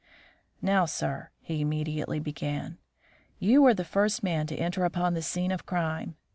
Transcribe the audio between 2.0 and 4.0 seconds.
began, "you were the